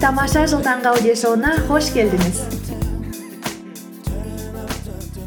Тамаша 0.00 0.46
жыл 0.48 0.62
таңғы 0.64 0.88
аудиошоуына 0.90 1.50
қош 1.68 1.90
келдіңіз. 1.92 2.38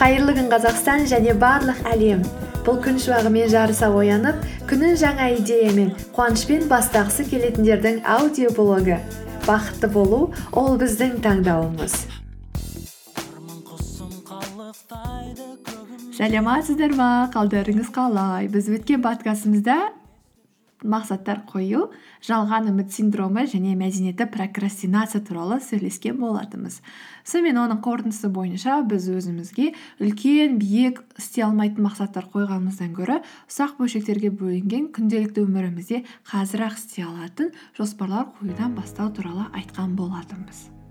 Қайырлы 0.01 0.33
күн 0.39 0.49
қазақстан 0.51 1.05
және 1.11 1.35
барлық 1.37 1.79
әлем. 1.91 2.23
Бұл 2.65 2.81
күн 2.83 2.97
шуағымен 3.03 3.51
жарыса 3.53 3.91
оянып 3.93 4.41
күнін 4.67 4.97
жаңа 4.97 5.29
идеямен 5.37 5.93
қуанышпен 6.17 6.65
бастағысы 6.71 7.27
келетіндердің 7.29 8.01
аудиоблогы. 8.17 8.99
Бақытты 9.45 9.93
болу 9.93 10.33
ол 10.51 10.75
біздің 10.81 11.21
таңдауымыз. 11.23 11.97
Сәлеметсіздер 16.17 16.97
ма? 16.97 17.29
Қалдарыңыз 17.33 17.93
қалай? 17.93 18.49
Біз 18.49 18.73
өткен 18.73 19.05
подкастымызда 19.05 20.02
мақсаттар 20.83 21.41
қою 21.49 21.87
жалған 22.23 22.69
үміт 22.71 22.91
синдромы 22.93 23.45
және 23.49 23.73
мәдениетті 23.79 24.27
прокрастинация 24.33 25.21
туралы 25.23 25.59
сөйлескен 25.63 26.19
болатынбыз. 26.19 26.81
Сонымен 27.23 27.61
оның 27.63 27.81
қорытындысы 27.85 28.29
бойынша 28.33 28.81
біз 28.87 29.07
өзімізге 29.15 29.71
үлкен 30.03 30.59
биік 30.59 31.01
істей 31.17 31.47
алмайтын 31.47 31.87
мақсаттар 31.87 32.29
қойғанымыздан 32.35 32.93
гөрі 32.99 33.21
ұсақ 33.47 33.79
бөлшектерге 33.79 34.33
бөлінген 34.35 34.91
күнделікті 34.95 35.47
өмірімізде 35.47 36.03
қазір 36.29 36.67
ақ 36.69 36.79
істей 36.79 37.07
алатын 37.07 37.51
жоспарлар 37.79 38.31
қоюдан 38.37 38.75
бастау 38.75 39.11
туралы 39.15 39.47
айтқан 39.55 39.95
болатынбыз. 39.95 40.82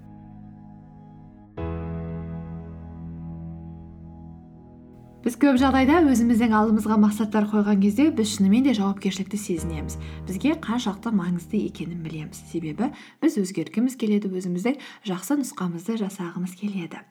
Біз 5.22 5.36
көп 5.38 5.54
жағдайда 5.60 6.00
өзіміздің 6.10 6.54
алдымызға 6.58 6.96
мақсаттар 6.98 7.44
қойған 7.50 7.78
кезде 7.84 8.08
біз 8.10 8.32
шынымен 8.34 8.64
де 8.66 8.72
жауапкершілікті 8.74 9.38
сезінеміз. 9.38 9.95
Бізге 10.26 10.56
қаншалықты 10.58 11.12
маңызды 11.14 11.60
екенін 11.68 12.00
білеміз. 12.02 12.40
Себебі 12.50 12.88
біз 13.23 13.38
өзгергіміз 13.38 13.95
келеді 14.01 14.32
өзіміздің 14.34 14.80
жақсы 15.06 15.38
нұсқамызды 15.38 16.01
жасағымыз 16.02 16.56
келеді. 16.59 17.04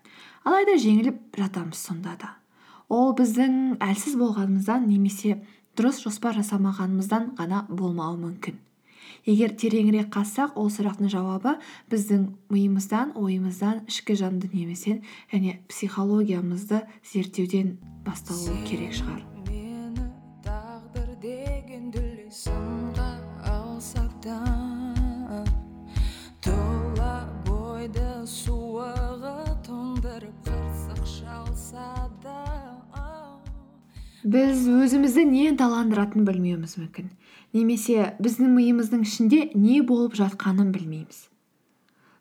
Алайда 0.43 0.75
жеңіліп 0.75 1.39
жатамыз 1.39 1.79
сонда 1.79 2.17
да. 2.19 2.33
Ол 2.91 3.15
біздің 3.15 3.79
әлсіз 3.79 4.17
болғанымыздан 4.19 4.89
немесе 4.91 5.39
дұрыс 5.79 6.03
жоспар 6.03 6.35
жасамағанымыздан 6.41 7.31
ғана 7.39 7.63
болмауы 7.69 8.19
мүмкін. 8.25 8.59
Егер 9.27 9.53
тереңірек 9.53 10.09
қазсақ 10.13 10.55
ол 10.57 10.69
сұрақтың 10.73 11.11
жауабы 11.13 11.57
біздің 11.91 12.25
миымыздан 12.53 13.13
ойымыздан 13.19 13.83
ішкі 13.91 14.15
жан 14.17 14.39
дүниемізден 14.41 15.03
және 15.33 15.59
психологиямызды 15.69 16.81
зерттеуден 17.11 17.75
басталуы 18.05 18.57
керек 18.65 18.95
шығар. 18.97 19.21
Мені 19.47 20.07
тағдыр 20.45 21.13
деген 21.21 21.91
дүлей 21.93 22.31
сынға 22.33 23.11
алса 23.45 24.07
да 24.25 24.41
тұла 26.41 27.13
бойды 27.45 28.07
суығы 28.25 29.37
тоңдырып 29.67 30.49
қырсық 30.49 31.05
шалса 31.19 32.09
да 32.25 32.39
біз 34.21 34.67
өзімізді 34.69 35.23
не 35.25 35.47
ынталандыратынын 35.49 36.25
білмеуіміз 36.27 36.77
мүмкін. 36.77 37.07
Немесе 37.53 38.13
біздің 38.21 38.55
миымыздың 38.55 39.05
ішінде 39.07 39.41
не 39.55 39.81
болып 39.81 40.15
жатқанын 40.19 40.71
білмейміз. 40.75 41.27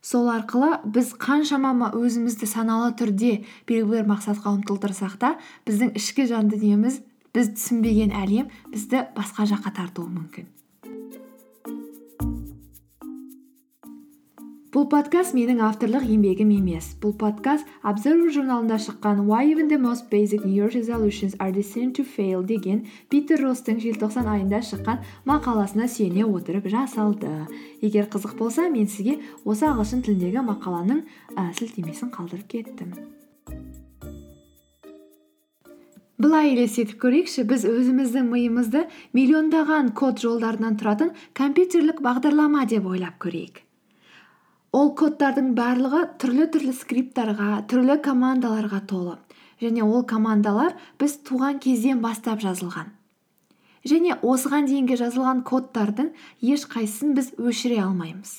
Сол 0.01 0.31
арқылы 0.33 0.79
біз 0.85 1.13
қаншама 1.21 1.91
өзімізді 1.97 2.49
саналы 2.49 2.95
түрде 2.97 3.43
белгілі 3.69 4.01
бір 4.01 4.09
мақсатқа 4.09 4.55
ұмтылтырсақ 4.57 5.19
та 5.21 5.35
біздің 5.69 5.93
ішкі 6.01 6.25
жан 6.31 6.49
дүниеміз 6.53 7.03
біз 7.37 7.53
түсінбеген 7.59 8.15
әлем 8.17 8.49
бізді 8.73 9.05
басқа 9.17 9.47
жаққа 9.53 9.75
тартуы 9.77 10.09
мүмкін. 10.09 10.49
Бұл 14.81 14.87
подкаст 14.89 15.35
менің 15.37 15.59
авторлық 15.61 16.07
еңбегім 16.09 16.55
емес. 16.55 16.87
Бұл 17.03 17.13
подкаст 17.21 17.69
observer 17.85 18.31
журналында 18.33 18.79
шыққан 18.81 19.27
why 19.29 19.51
even 19.51 19.69
the 19.69 19.77
most 19.77 20.07
basic 20.09 20.41
new 20.47 20.55
year 20.57 20.71
resolutions 20.73 21.37
are 21.39 21.53
destined 21.53 21.93
to 21.99 22.05
fail? 22.05 22.41
деген 22.41 22.87
питер 23.11 23.43
росстың 23.45 23.77
желтоқсан 23.83 24.25
айында 24.25 24.63
шыққан 24.65 25.05
мақаласына 25.29 25.85
сүйене 25.85 26.25
отырып 26.25 26.71
жасалды. 26.73 27.29
Егер 27.83 28.09
қызық 28.09 28.39
болса 28.39 28.71
мен 28.73 28.89
сізге 28.89 29.19
осы 29.45 29.69
ағылшын 29.69 30.01
тіліндегі 30.01 30.49
мақаланың 30.49 31.05
ә, 31.37 31.53
сілтемесін 31.61 32.15
қалдырып 32.17 32.49
кеттім. 32.49 32.97
Былай 36.17 36.55
елестетіп 36.55 36.97
көрейікші 37.05 37.45
біз 37.45 37.69
өзіміздің 37.69 38.33
миымызды 38.33 38.89
миллиондаған 39.13 39.93
код 39.93 40.25
жолдарынан 40.25 40.81
тұратын 40.81 41.13
компьютерлік 41.37 42.01
бағдарлама 42.01 42.65
деп 42.65 42.89
ойлап 42.89 43.21
көрейік. 43.21 43.67
Ол 44.77 44.93
кодтардың 44.99 45.53
барлығы 45.59 46.05
түрлі 46.23 46.47
түрлі 46.55 46.75
скрипттарға 46.77 47.51
түрлі 47.71 47.99
командаларға 48.05 48.81
толы. 48.91 49.17
Және 49.61 49.85
ол 49.85 50.05
командалар 50.09 50.77
біз 51.01 51.19
туған 51.27 51.59
кезден 51.61 52.01
бастап 52.01 52.41
жазылған. 52.41 52.93
Және 53.85 54.17
осыған 54.21 54.69
дейінгі 54.69 54.97
жазылған 55.01 55.43
кодтардың 55.49 56.13
ешқайсысын 56.45 57.15
біз 57.17 57.33
өшіре 57.41 57.81
алмаймыз. 57.85 58.33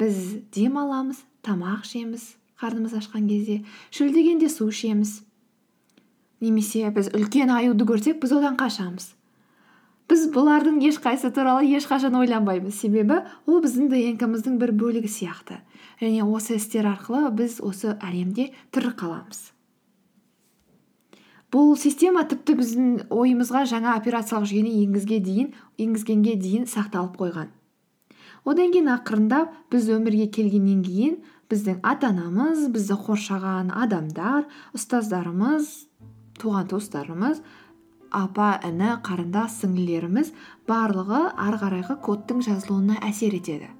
Біз 0.00 0.20
дем 0.56 0.78
аламыз 0.80 1.20
тамақ 1.44 1.84
ішеміз 1.86 2.34
қарнымыз 2.60 2.96
ашқан 2.98 3.28
кезде 3.28 3.60
шөлдегенде 3.94 4.48
су 4.48 4.68
ішеміз. 4.72 5.20
Немесе 6.40 6.90
біз 6.90 7.12
үлкен 7.14 7.52
аюды 7.52 7.86
көрсек 7.88 8.20
біз 8.22 8.32
одан 8.36 8.56
қашамыз. 8.60 9.12
Біз 10.24 10.32
бұлардың 10.32 10.78
ешқайсысы 10.88 11.34
туралы 11.36 11.66
ешқашан 11.76 12.14
ойланбаймыз. 12.16 12.78
Себебі 12.80 13.20
ол 13.44 13.60
біздің 13.60 13.90
днкмыздың 13.92 14.56
бір 14.56 14.72
бөлігі 14.72 15.10
сияқты. 15.12 15.58
Және 16.00 16.24
осы 16.24 16.56
істер 16.56 16.88
арқылы 16.88 17.28
біз 17.36 17.58
осы 17.60 17.92
әлемде 18.00 18.54
тірі 18.72 18.94
қаламыз. 18.96 19.52
Бұл 21.52 21.74
система 21.76 22.24
тіпті 22.24 22.56
біздің 22.56 22.86
ойымызға 23.12 23.66
жаңа 23.68 23.98
операциялық 24.00 24.48
жүйені 24.48 24.72
енгізге 24.86 25.20
дейін 25.20 25.52
енгізгенге 25.78 26.38
дейін 26.40 26.64
сақталып 26.72 27.20
қойған. 27.20 27.52
Одан 28.48 28.72
кейін 28.72 28.88
ақырындап 28.96 29.52
біз 29.72 29.90
өмірге 29.92 30.30
келгеннен 30.32 30.80
кейін 30.84 31.20
біздің 31.52 31.84
ата 31.84 32.10
анамыз 32.14 32.64
бізді 32.72 32.96
қоршаған 33.04 33.70
адамдар 33.76 34.48
ұстаздарымыз 34.74 35.68
туған 36.40 36.72
туыстарымыз 36.72 37.44
апа 38.10 38.50
іні 38.68 38.90
қарындас 39.06 39.60
сіңлілеріміз 39.62 40.32
барлығы 40.68 41.22
ары 41.46 41.60
қарайғы 41.62 41.96
кодтың 42.04 42.42
жазылуына 42.46 43.00
әсер 43.08 43.36
етеді. 43.38 43.70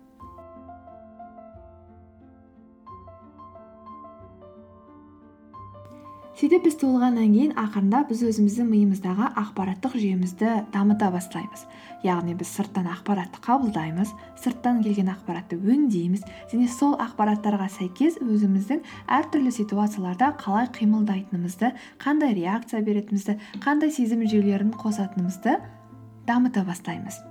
Сөйтіп 6.34 6.64
біз 6.66 6.74
туылғаннан 6.80 7.30
кейін 7.30 7.52
ақырындап 7.62 8.08
біз 8.10 8.24
өзіміздің 8.26 8.66
миымыздағы 8.66 9.28
ақпараттық 9.38 9.92
жүйемізді 9.94 10.54
дамыта 10.74 11.06
бастаймыз. 11.14 11.60
Яғни 12.02 12.34
біз 12.34 12.48
сырттан 12.56 12.88
ақпаратты 12.90 13.38
қабылдаймыз 13.44 14.10
сырттан 14.42 14.80
келген 14.82 15.12
ақпаратты 15.12 15.54
өңдейміз 15.62 16.24
және 16.50 16.66
сол 16.74 16.96
ақпараттарға 17.04 17.68
сәйкес 17.76 18.18
өзіміздің 18.18 18.82
әртүрлі 19.18 19.52
ситуацияларда 19.54 20.32
қалай 20.42 20.66
қимылдайтынымызды 20.74 21.70
қандай 22.02 22.34
реакция 22.40 22.82
беретінімізді 22.82 23.38
қандай 23.62 23.94
сезім 23.94 24.26
жүйелерін 24.26 24.74
қосатынымызды 24.74 25.60
дамыта 26.26 26.66
бастаймыз. 26.66 27.22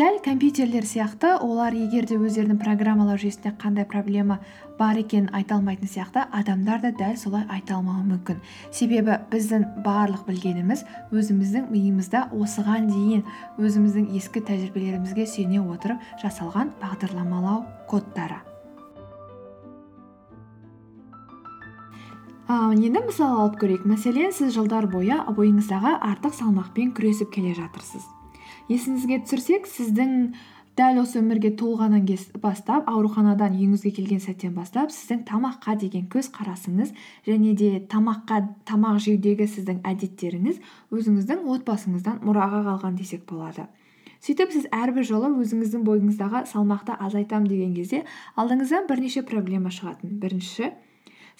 Дәл 0.00 0.16
компьютерлер 0.24 0.86
сияқты 0.88 1.34
олар 1.44 1.74
егер 1.76 2.06
де 2.08 2.16
өздерінің 2.16 2.56
программалау 2.62 3.18
жүйесінде 3.20 3.50
қандай 3.60 3.84
проблема 3.84 4.38
бар 4.78 4.96
екенін 4.96 5.26
айта 5.36 5.58
алмайтын 5.58 5.90
сияқты 5.92 6.22
адамдар 6.32 6.78
да 6.80 6.88
дәл 6.96 7.18
солай 7.20 7.42
айта 7.52 7.74
алмауы 7.76 8.06
мүмкін. 8.06 8.38
Себебі 8.72 9.18
біздің 9.28 9.66
барлық 9.84 10.22
білгеніміз 10.24 10.86
өзіміздің 11.12 11.66
миымызда 11.74 12.22
осыған 12.32 12.88
дейін 12.88 13.26
өзіміздің 13.60 14.06
ескі 14.16 14.40
тәжірибелерімізге 14.48 15.26
сүйене 15.28 15.60
отырып 15.60 16.00
жасалған 16.22 16.70
бағдарламалау 16.80 17.66
кодтары. 17.90 18.38
Ал 22.48 22.72
енді 22.72 23.04
мысал 23.04 23.36
алып 23.42 23.60
көрейік. 23.60 23.84
Мәселен 23.84 24.32
сіз 24.32 24.56
жылдар 24.56 24.88
бойы 24.88 25.20
бойыңыздағы 25.28 25.92
артық 26.08 26.38
салмақпен 26.40 26.96
күресіп 26.96 27.36
келе 27.36 27.52
жатырсыз. 27.60 28.08
Есіңізге 28.70 29.20
түсірсек 29.26 29.66
сіздің 29.66 30.16
дәл 30.78 31.00
осы 31.02 31.18
өмірге 31.20 31.50
туылғаннан 31.58 32.06
бастап 32.40 32.86
ауруханадан 32.88 33.56
үйіңізге 33.58 33.90
келген 33.96 34.20
сәттен 34.22 34.54
бастап 34.54 34.92
сіздің 34.94 35.24
тамаққа 35.28 35.74
деген 35.80 36.06
көзқарасыңыз 36.12 36.94
және 37.26 37.54
де 37.58 37.70
тамаққа 37.90 38.40
тамақ 38.70 39.00
жеудегі 39.06 39.48
сіздің 39.50 39.82
әдеттеріңіз 39.90 40.60
өзіңіздің 40.94 41.42
отбасыңыздан 41.56 42.22
мұраға 42.24 42.62
қалған 42.68 42.96
десек 43.00 43.26
болады. 43.28 43.66
Сөйтіп 44.20 44.52
сіз 44.52 44.68
әрбір 44.76 45.06
жолы 45.08 45.32
өзіңіздің 45.42 45.84
бойыңыздағы 45.88 46.44
салмақты 46.48 46.96
азайтамын 47.08 47.48
деген 47.48 47.74
кезде 47.74 48.04
алдыңыздан 48.36 48.86
бірнеше 48.88 49.24
проблема 49.24 49.72
шығатын. 49.72 50.18
Бірінші 50.20 50.70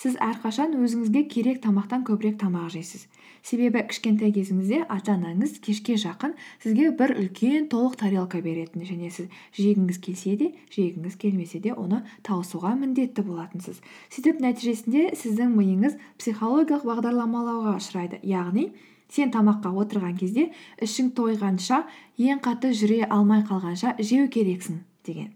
сіз 0.00 0.16
әрқашан 0.16 0.72
өзіңізге 0.80 1.26
керек 1.28 1.58
тамақтан 1.60 2.06
көбірек 2.08 2.38
тамақ 2.40 2.70
жейсіз. 2.72 3.04
Себебі 3.44 3.82
кішкентай 3.88 4.32
кезіңізде 4.32 4.84
ата 4.88 5.12
анаңыз 5.16 5.58
кешке 5.64 5.96
жақын 6.00 6.32
сізге 6.62 6.90
бір 6.96 7.12
үлкен 7.20 7.66
толық 7.72 7.98
тарелка 8.00 8.40
беретін. 8.40 8.84
Және 8.88 9.10
сіз 9.12 9.28
жегіңіз 9.56 9.98
келсе 10.00 10.36
де 10.40 10.48
жегіңіз 10.72 11.18
келмесе 11.20 11.60
де 11.60 11.74
оны 11.76 12.00
тауысуға 12.24 12.72
міндетті 12.80 13.24
болатынсыз. 13.28 13.82
Сөйтіп 14.12 14.40
нәтижесінде 14.44 15.10
сіздің 15.20 15.52
миыңыз 15.56 15.98
психологиялық 16.20 16.88
бағдарламалауға 16.88 17.76
ұшырайды. 17.80 18.22
Яғни 18.24 18.70
сен 19.12 19.32
тамаққа 19.34 19.74
отырған 19.84 20.16
кезде 20.16 20.48
ішің 20.80 21.12
тойғанша 21.18 21.84
ең 22.16 22.40
қатты 22.44 22.72
жүре 22.76 23.04
алмай 23.08 23.44
қалғанша 23.44 23.96
жеу 24.00 24.28
керексің 24.32 24.80
деген. 25.04 25.32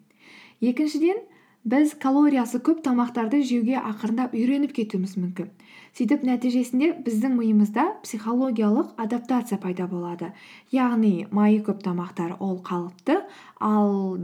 Екіншіден 0.61 1.25
біз 1.65 1.95
калориясы 2.01 2.61
көп 2.61 2.83
тамақтарды 2.85 3.41
жеуге 3.49 3.79
ақырындап 3.81 4.35
үйреніп 4.37 4.75
кетуіміз 4.77 5.17
мүмкін. 5.17 5.49
Сөйтіп 5.97 6.25
нәтижесінде 6.29 6.91
біздің 7.07 7.39
миымызда 7.39 7.85
психологиялық 8.05 8.95
адаптация 9.01 9.59
пайда 9.63 9.87
болады. 9.89 10.33
Яғни 10.75 11.27
майы 11.33 11.63
көп 11.65 11.81
тамақтар 11.87 12.37
ол 12.39 12.59
қалыпты 12.67 13.23
ал 13.61 14.19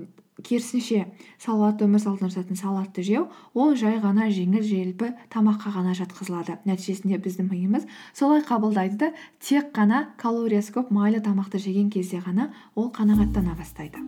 керісінше 0.45 1.07
салауатты 1.41 1.87
өмір 1.87 2.03
салтын 2.03 2.29
жасайтын 2.29 2.61
салатты 2.61 3.05
жеу 3.07 3.27
ол 3.55 3.75
жай 3.77 4.01
ғана 4.03 4.29
жеңіл 4.33 4.65
желпі 4.67 5.13
тамаққа 5.33 5.73
ғана 5.79 5.97
жатқызылады. 5.97 6.59
Нәтижесінде 6.69 7.21
біздің 7.25 7.49
миымыз 7.53 7.89
солай 8.13 8.45
қабылдайды 8.45 8.99
да 9.01 9.13
тек 9.41 9.73
қана 9.77 10.09
калориясы 10.21 10.77
көп 10.77 10.93
майлы 10.93 11.25
тамақты 11.25 11.61
жеген 11.61 11.91
кезде 11.93 12.21
ғана 12.25 12.51
ол 12.75 12.91
қанағаттана 12.93 13.57
бастайды. 13.57 14.01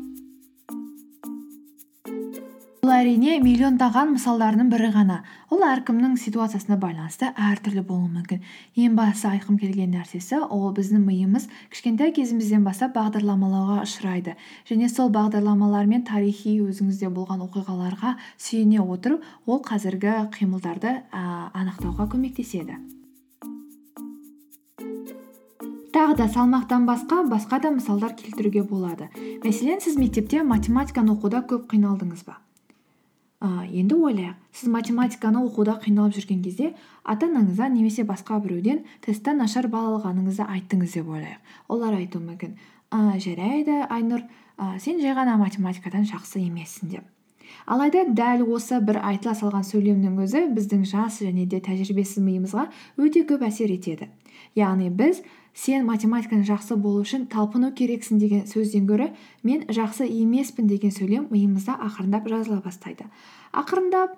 Бұл 2.83 2.91
әрине 2.97 3.37
миллиондаған 3.39 4.09
мысалдарының 4.17 4.67
бірі 4.73 4.89
ғана. 4.91 5.21
Ол 5.55 5.61
әркімнің 5.63 6.17
ситуациясына 6.19 6.81
байланысты 6.83 7.29
әртүрлі 7.31 7.85
болуы 7.87 8.09
мүмкін. 8.11 8.41
Ең 8.75 8.97
басты 8.99 9.29
айтқым 9.29 9.61
келген 9.61 9.95
нәрсесі 9.95 10.41
ол 10.43 10.73
біздің 10.75 11.05
миымыз 11.07 11.47
кішкентай 11.71 12.11
кезімізден 12.17 12.67
бастап 12.67 12.97
бағдарламалауға 12.99 13.85
ұшырайды. 13.87 14.35
Және 14.67 14.91
сол 14.91 15.15
бағдарламалар 15.15 15.87
мен 15.87 16.03
тарихи 16.03 16.57
өзіңізде 16.59 17.15
болған 17.15 17.47
оқиғаларға 17.47 18.17
сүйене 18.35 18.83
отырып 18.83 19.23
ол 19.47 19.63
қазіргі 19.63 20.19
қимылдарды 20.35 20.99
ә, 21.07 21.23
анықтауға 21.55 22.11
көмектеседі. 22.11 22.83
Тағы 25.95 26.19
да 26.19 26.27
салмақтан 26.27 26.91
басқа 26.91 27.23
басқа 27.31 27.63
да 27.63 27.77
мысалдар 27.79 28.19
келтіруге 28.19 28.67
болады. 28.67 29.13
Мәселен 29.47 29.79
сіз 29.79 30.03
мектепте 30.03 30.43
математиканы 30.43 31.15
оқуда 31.15 31.47
көп 31.47 31.71
қиналдыңыз 31.71 32.27
ба? 32.27 32.43
Ә, 33.43 33.67
енді 33.67 33.99
ойлайық 33.99 34.37
сіз 34.55 34.71
математиканы 34.71 35.43
оқуда 35.43 35.75
қиналып 35.83 36.15
жүрген 36.17 36.43
кезде 36.45 36.73
ата 37.03 37.27
анаңызға 37.27 37.69
немесе 37.75 38.05
басқа 38.07 38.39
біреуден 38.45 38.85
тесттен 39.05 39.43
нашар 39.43 39.67
балл 39.73 39.97
алғаныңызды 39.97 40.47
айттыңыз 40.47 40.95
деп 40.99 41.11
ойлайық. 41.11 41.41
Олар 41.69 41.99
айтуы 41.99 42.23
мүмкін 42.23 42.55
ә, 42.95 43.19
жарайды 43.19 43.83
айнұр 43.89 44.23
ә, 44.59 44.79
сен 44.79 45.03
жай 45.03 45.17
ғана 45.19 45.37
математикадан 45.41 46.07
жақсы 46.07 46.45
емессің 46.47 46.95
деп. 46.95 47.09
Алайда 47.67 48.07
дәл 48.09 48.47
осы 48.55 48.79
бір 48.81 49.01
айтыла 49.03 49.35
салған 49.37 49.67
сөйлемнің 49.67 50.17
өзі 50.25 50.47
біздің 50.55 50.87
жас 50.89 51.21
және 51.23 51.45
де 51.47 51.61
тәжірибесіз 51.63 52.23
миымызға 52.25 52.69
өте 52.99 53.27
көп 53.29 53.45
әсер 53.47 53.75
етеді. 53.75 54.09
Яғни 54.57 54.89
біз 54.91 55.23
сен 55.55 55.85
математиканы 55.87 56.47
жақсы 56.49 56.77
болу 56.81 57.03
үшін 57.05 57.27
талпыну 57.33 57.73
керексің 57.77 58.19
деген 58.19 58.47
сөзден 58.49 58.87
гөрі 58.89 59.11
мен 59.43 59.67
жақсы 59.69 60.09
емеспін 60.09 60.67
деген 60.71 60.93
сөйлем 60.95 61.29
миымызда 61.31 61.77
ақырындап 61.89 62.29
жазыла 62.29 62.63
бастайды. 62.65 63.05
Ақырындап 63.53 64.17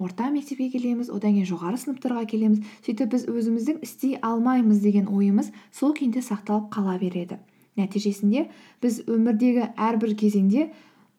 орта 0.00 0.30
мектепке 0.30 0.68
келеміз 0.72 1.10
одан 1.10 1.36
кейін 1.36 1.48
жоғары 1.48 1.80
сыныптарға 1.80 2.24
келеміз. 2.28 2.64
Сөйтіп 2.84 3.12
біз 3.14 3.28
өзіміздің 3.28 3.82
істей 3.84 4.18
алмаймыз 4.20 4.80
деген 4.84 5.08
ойымыз 5.08 5.52
сол 5.72 5.94
күйінде 5.96 6.20
сақталып 6.24 6.68
қала 6.72 6.98
береді. 7.00 7.38
Нәтижесінде 7.76 8.48
біз 8.82 9.00
өмірдегі 9.08 9.70
әрбір 9.76 10.12
кезеңде 10.20 10.68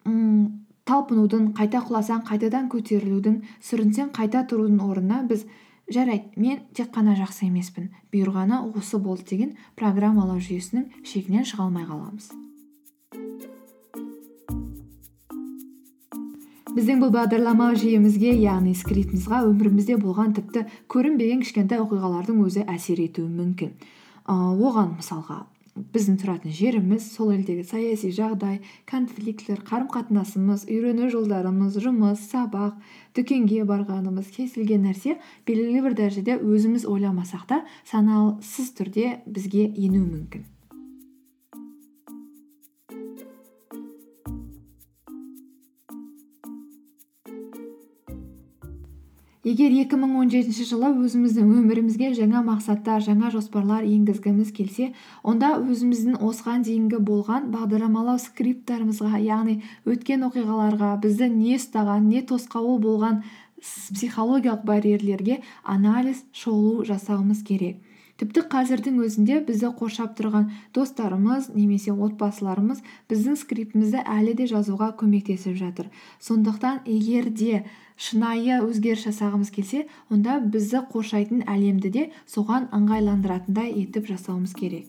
м 0.05 0.63
талпынудың 0.85 1.53
қайта 1.57 1.81
құласаң 1.87 2.25
қайтадан 2.27 2.69
көтерілудің 2.69 3.39
сүрінсең 3.63 4.11
қайта 4.13 4.43
тұрудың 4.49 4.81
орнына 4.83 5.21
біз 5.29 5.45
жарайды 5.93 6.41
мен 6.41 6.63
тек 6.73 6.89
қана 6.95 7.13
жақсы 7.17 7.47
емеспін. 7.47 7.91
Бұйырғаны 8.13 8.63
осы 8.73 8.97
болды 8.97 9.27
деген 9.29 9.53
программалау 9.79 10.41
жүйесінің 10.41 11.05
шегінен 11.05 11.45
шыға 11.47 11.67
алмай 11.67 11.85
қаламыз. 11.85 12.31
Біздің 16.73 17.03
бұл 17.03 17.11
бағдарламау 17.13 17.75
жүйемізге 17.77 18.31
яғни 18.41 18.73
скриптімізға 18.73 19.43
өмірімізде 19.45 19.99
болған 20.01 20.33
тіпті 20.33 20.65
көрінбеген 20.89 21.43
кішкентай 21.45 21.83
оқиғалардың 21.83 22.39
өзі 22.41 22.65
әсер 22.65 23.03
етуі 23.03 23.29
мүмкін. 23.29 23.75
Оған 24.25 24.95
мысалға 24.97 25.43
біздің 25.75 26.19
тұратын 26.21 26.53
жеріміз 26.53 27.07
сол 27.15 27.31
елдегі 27.33 27.65
саяси 27.65 28.11
жағдай 28.13 28.59
конфликтілер 28.89 29.63
қарым 29.65 29.89
қатынасымыз 29.93 30.67
үйрену 30.69 31.09
жолдарымыз 31.09 31.79
жұмыс 31.81 32.27
сабақ 32.29 32.77
дүкенге 33.17 33.63
барғанымыз 33.69 34.29
кез 34.37 34.53
келген 34.53 34.85
нәрсе 34.85 35.17
белгілі 35.49 35.85
бір 35.87 35.97
дәрежеде 35.97 36.37
өзіміз 36.37 36.85
ойламасақ 36.85 37.47
та 37.49 37.63
санасыз 37.89 38.73
түрде 38.77 39.15
бізге 39.25 39.71
енуі 39.73 40.05
мүмкін. 40.05 40.52
Егер 49.43 49.73
2017 49.75 50.63
жылы 50.69 50.89
өзіміздің 51.03 51.49
өмірімізге 51.59 52.13
жаңа 52.15 52.39
мақсаттар 52.47 53.03
жаңа 53.03 53.27
жоспарлар 53.33 53.83
енгізгіміз 53.83 54.53
келсе 54.55 54.93
онда 55.19 55.49
өзіміздің 55.59 56.21
осыған 56.23 56.63
дейінгі 56.63 57.01
болған 57.03 57.49
бағдарламалау 57.51 58.21
скрипттарымызға 58.23 59.19
яғни 59.19 59.57
өткен 59.83 60.23
оқиғаларға 60.29 60.93
бізді 61.03 61.27
не 61.35 61.57
ұстаған 61.57 62.07
не 62.07 62.23
тосқауыл 62.29 62.79
болған 62.87 63.19
психологиялық 63.59 64.63
барьерлерге 64.63 65.41
анализ 65.63 66.23
шолу 66.31 66.85
жасауымыз 66.87 67.43
керек. 67.43 67.83
Тіпті 68.23 68.45
қазірдің 68.47 69.01
өзінде 69.03 69.41
бізді 69.43 69.73
қоршап 69.75 70.13
тұрған 70.15 70.45
достарымыз 70.75 71.49
немесе 71.57 71.91
отбасыларымыз 71.91 72.79
біздің 73.11 73.35
скриптімізді 73.41 73.99
әлі 74.07 74.35
де 74.39 74.47
жазуға 74.47 74.93
көмектесіп 74.95 75.57
жатыр. 75.59 75.89
Сондықтан 76.23 76.85
егер 76.87 77.27
де 77.27 77.65
шынайы 77.99 78.61
өзгеріс 78.63 79.03
жасағымыз 79.09 79.51
келсе 79.51 79.83
онда 80.07 80.39
бізді 80.39 80.85
қоршайтын 80.93 81.43
әлемді 81.51 81.91
де 81.91 82.05
соған 82.23 82.69
ыңғайландыратындай 82.71 83.75
етіп 83.83 84.07
жасауымыз 84.13 84.55
керек. 84.55 84.87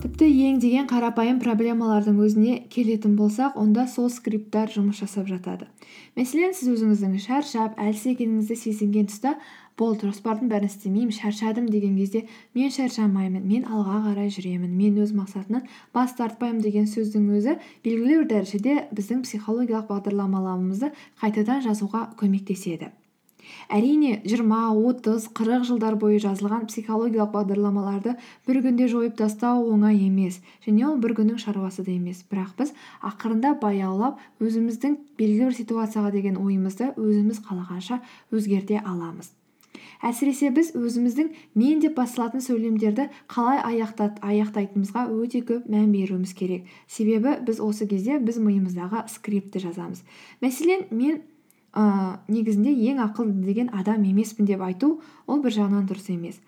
Тіпті 0.00 0.32
ең 0.48 0.60
деген 0.64 0.88
қарапайым 0.88 1.42
проблемалардың 1.44 2.24
өзіне 2.24 2.60
келетін 2.72 3.18
болсақ 3.20 3.60
онда 3.60 3.84
сол 3.92 4.08
скрипттар 4.08 4.72
жұмыс 4.72 5.04
жасап 5.04 5.28
жатады. 5.28 5.68
Мәселен 6.16 6.54
сіз 6.56 6.70
өзіңіздің 6.72 7.16
шаршап 7.20 7.74
әлсіз 7.76 8.14
екеніңізді 8.14 8.56
сезінген 8.56 9.08
тұста 9.10 9.34
болды 9.76 10.08
жоспардың 10.08 10.48
бәрін 10.48 10.70
істемеймін 10.70 11.12
шаршадым 11.12 11.66
деген 11.68 11.98
кезде 12.00 12.22
мен 12.56 12.72
шаршамаймын 12.72 13.44
мен 13.44 13.66
алға 13.68 13.98
қарай 14.06 14.32
жүремін 14.32 14.72
мен 14.80 14.96
өз 15.04 15.12
мақсатымнан 15.18 15.68
бас 15.92 16.16
тартпаймын 16.16 16.64
деген 16.64 16.88
сөздің 16.88 17.28
өзі 17.36 17.58
белгілі 17.84 18.20
бір 18.22 18.28
дәрежеде 18.32 18.78
біздің 18.96 19.26
психологиялық 19.28 19.90
бағдарламалауымызды 19.92 20.94
қайтадан 21.20 21.60
жазуға 21.68 22.06
көмектеседі. 22.16 22.94
Әрине 23.72 24.20
жиырма 24.24 24.72
отыз 24.74 25.28
қырық 25.36 25.64
жылдар 25.68 25.96
бойы 26.00 26.18
жазылған 26.24 26.66
психологиялық 26.70 27.32
бағдарламаларды 27.36 28.16
бір 28.48 28.60
күнде 28.66 28.90
жойып 28.92 29.16
тастау 29.20 29.64
оңай 29.72 29.98
емес. 30.06 30.40
Және 30.66 30.86
ол 30.90 31.00
бір 31.02 31.16
күннің 31.20 31.40
шаруасы 31.42 31.86
да 31.86 31.94
емес. 31.94 32.24
Бірақ 32.30 32.54
біз 32.58 32.74
ақырындап 33.00 33.62
баяулап 33.62 34.20
өзіміздің 34.40 35.00
белгілі 35.18 35.50
бір 35.50 35.58
ситуацияға 35.62 36.12
деген 36.14 36.38
ойымызды 36.42 36.92
өзіміз 36.96 37.42
қалағанша 37.48 38.02
өзгерте 38.32 38.82
аламыз. 38.84 39.32
Әсіресе 40.04 40.50
біз 40.52 40.72
өзіміздің 40.76 41.30
мен 41.56 41.80
деп 41.80 41.96
басталатын 41.96 42.42
сөйлемдерді 42.44 43.08
қалай 43.32 43.62
аяқтайтынымызға 43.64 45.06
өте 45.12 45.40
көп 45.46 45.70
мән 45.72 45.88
беруіміз 45.94 46.34
керек. 46.36 46.66
Себебі 46.86 47.36
біз 47.46 47.60
осы 47.64 47.88
кезде 47.88 48.18
біз 48.20 48.38
миымыздағы 48.42 49.06
скриптті 49.12 49.64
жазамыз. 49.64 50.04
Мәселен 50.44 50.86
мен 50.90 51.22
ыыы 51.76 52.12
негізінде 52.32 52.72
ең 52.90 53.02
ақылды 53.04 53.44
деген 53.44 53.68
адам 53.76 54.04
емеспін 54.08 54.48
деп 54.48 54.62
айту 54.64 54.96
ол 55.26 55.42
бір 55.44 55.54
жағынан 55.58 55.84
дұрыс 55.90 56.08
емес. 56.14 56.40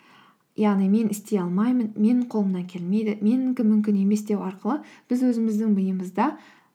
Яғни 0.58 0.88
мен 0.90 1.12
істей 1.14 1.38
алмаймын 1.42 1.92
менің 1.94 2.25
қолымнан 2.32 2.64
келмейді 2.66 3.18
менікі 3.20 3.66
мүмкін 3.68 4.00
емес 4.02 4.25
деу 4.26 4.40
арқылы 4.42 4.80
біз 5.11 5.23
өзіміздің 5.28 5.76
миымызда 5.76 6.32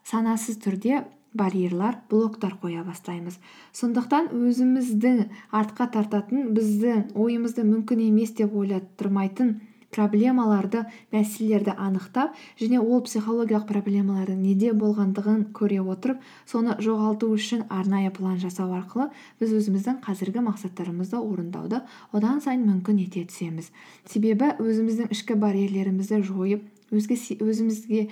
санасыз 0.08 0.62
түрде 0.64 1.04
барьерлар 1.34 1.98
блоктар 2.10 2.56
қоя 2.62 2.86
бастаймыз. 2.86 3.40
Сондықтан 3.74 4.30
өзімізді 4.38 5.28
артқа 5.52 5.90
тартатын 5.92 6.54
бізді 6.54 7.10
ойымызды 7.18 7.66
мүмкін 7.66 8.06
емес 8.08 8.36
деп 8.38 8.54
ойлаттырмайтын 8.54 9.56
проблемаларды 9.94 10.84
мәселелерді 11.14 11.76
анықтап 11.78 12.36
және 12.60 12.82
ол 12.82 13.04
психологиялық 13.06 13.68
проблемалардың 13.70 14.42
неде 14.42 14.74
болғандығын 14.74 15.46
көре 15.58 15.80
отырып 15.94 16.22
соны 16.50 16.76
жоғалту 16.84 17.32
үшін 17.38 17.66
арнайы 17.70 18.12
план 18.18 18.40
жасау 18.42 18.74
арқылы 18.80 19.10
біз 19.40 19.56
өзіміздің 19.62 20.02
қазіргі 20.06 20.46
мақсаттарымызды 20.50 21.22
орындауды 21.22 21.84
одан 22.12 22.42
сайын 22.42 22.66
мүмкін 22.68 23.04
ете 23.06 23.26
түсеміз. 23.30 23.72
Себебі 24.10 24.54
өзіміздің 24.60 25.14
ішкі 25.14 25.38
барьерлерімізді 25.40 26.24
жойып 26.28 26.73
өзімізге 26.94 28.08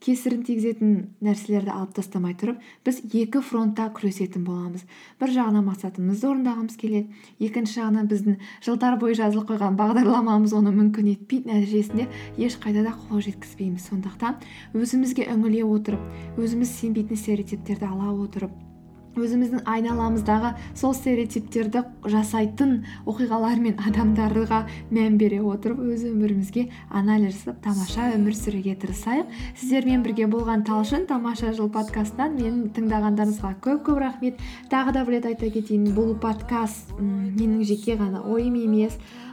кесірін 0.00 0.42
тигізетін 0.46 0.92
нәрселерді 1.24 1.72
алып 1.74 1.94
тастамай 1.98 2.34
тұрып 2.40 2.60
біз 2.86 3.00
екі 3.04 3.42
фронтта 3.44 3.90
күресетін 3.94 4.46
боламыз. 4.46 4.84
Бір 5.20 5.32
жағынан 5.34 5.66
мақсатымызды 5.68 6.30
орындағымыз 6.30 6.78
келеді 6.80 7.12
екінші 7.44 7.80
жағынан 7.80 8.08
біздің 8.08 8.38
жылдар 8.64 8.98
бойы 9.00 9.18
жазылып 9.20 9.52
қойған 9.52 9.76
бағдарламамыз 9.80 10.56
оны 10.56 10.72
мүмкін 10.74 11.12
етпейді 11.14 11.52
нәтижесінде 11.52 12.08
ешқайда 12.40 12.86
да 12.88 12.94
қол 13.06 13.20
жеткізбейміз. 13.28 13.90
Сондықтан 13.90 14.40
өзімізге 14.72 15.28
үңіле 15.34 15.66
отырып 15.68 16.38
өзіміз 16.40 16.78
сенбейтін 16.80 17.20
стереотиптерді 17.20 17.92
ала 17.92 18.14
отырып 18.24 18.73
өзіміздің 19.18 19.64
айналамыздағы 19.68 20.52
сол 20.78 20.94
стереотиптерді 20.96 21.84
жасайтын 22.10 22.76
оқиғалар 23.08 23.60
мен 23.62 23.78
адамдарға 23.78 24.60
мән 24.94 25.18
бере 25.20 25.40
отырып 25.42 25.82
өз 25.84 26.04
өмірімізге 26.10 26.68
анализ 26.90 27.38
жасап 27.38 27.60
тамаша 27.64 28.10
өмір 28.16 28.36
сүруге 28.38 28.76
тырысайық. 28.82 29.30
Сіздермен 29.60 30.04
бірге 30.06 30.28
болған 30.30 30.64
талшын 30.66 31.06
тамаша 31.10 31.52
жыл 31.56 31.70
подкастынан 31.74 32.38
мені 32.38 32.70
тыңдағандарыңызға 32.76 33.54
көп 33.64 33.84
көп 33.88 34.00
рахмет. 34.02 34.40
Тағы 34.70 34.96
да 34.98 35.04
бір 35.04 35.20
айта 35.20 35.50
кетейін 35.50 35.92
бұл 35.96 36.14
подкаст 36.20 36.94
менің 37.00 37.62
жеке 37.68 37.98
ғана 38.00 38.24
ойым 38.26 38.58
емес. 38.60 38.98
Ыыы 38.98 39.24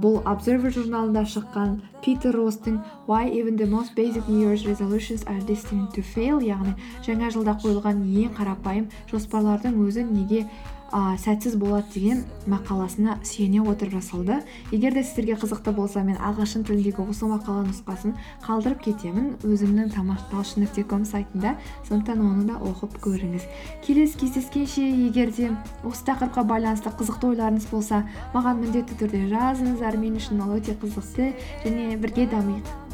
бұл 0.00 0.20
observer 0.24 0.72
журналында 0.72 1.26
шыққан 1.28 1.80
питер 2.04 2.34
ростың 2.34 2.80
why 3.06 3.28
even 3.28 3.56
the 3.56 3.66
most 3.66 3.94
basic 3.94 4.26
new 4.28 4.48
year's 4.48 4.66
resolutions 4.66 5.24
are 5.26 5.40
destined 5.40 5.88
to 5.94 6.02
fail? 6.02 6.40
Яғни 6.40 6.74
жаңа 7.06 7.30
жылда 7.34 7.56
қойылған 7.62 8.04
ең 8.24 8.34
қарапайым 8.38 8.90
жоспарлардың 9.12 9.80
өзі 9.86 10.04
неге 10.08 10.46
ә, 10.92 11.16
сәтсіз 11.20 11.56
болады 11.60 11.86
деген 11.94 12.24
мақаласына 12.50 13.18
сүйене 13.26 13.62
отырып 13.62 13.94
жасалды. 13.98 14.40
Егер 14.72 14.94
де 14.94 15.04
сіздерге 15.04 15.36
қызықты 15.40 15.72
болса 15.74 16.02
мен 16.06 16.18
ағылшын 16.18 16.66
тіліндегі 16.66 17.06
осы 17.06 17.28
мақала 17.30 17.64
нұсқасын 17.68 18.16
қалдырып 18.46 18.82
кетемін. 18.88 19.32
Өзімнің 19.46 19.94
талшын 19.94 20.64
нүкте 20.64 20.84
ком 20.84 21.04
сайтында 21.04 21.56
сондықтан 21.88 22.20
оны 22.20 22.46
да 22.50 22.58
оқып 22.58 22.98
көріңіз. 23.04 23.46
Келесі 23.86 24.18
кездескенше 24.24 24.82
егер 24.82 25.30
де 25.36 25.50
осы 25.84 26.04
тақырыпқа 26.10 26.44
байланысты 26.44 26.90
қызықты 26.90 27.32
ойларыңыз 27.32 27.70
болса 27.70 28.04
маған 28.34 28.64
міндетті 28.64 28.98
түрде 29.00 29.26
жазыңыздар 29.30 29.98
мен 30.00 30.18
үшін 30.20 30.42
ол 30.46 30.58
өте 30.58 30.74
қызықты 30.74 31.34
және 31.64 31.96
бірге 32.00 32.26
дамиық. 32.30 32.89